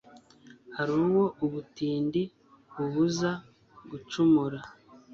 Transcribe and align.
hari 0.75 0.93
uwo 1.03 1.23
ubutindi 1.45 2.21
bubuza 2.75 3.31
gucumura 3.89 4.59